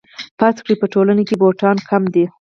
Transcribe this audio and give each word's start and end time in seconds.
فرض 0.39 0.57
کړئ 0.63 0.75
په 0.79 0.87
ټولنه 0.93 1.21
کې 1.27 1.35
بوټان 1.41 1.77
کم 1.89 2.03
دي 2.13 2.25